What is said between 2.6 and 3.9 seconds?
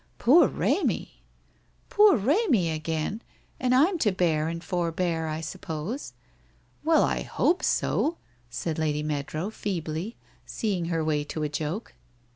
again! And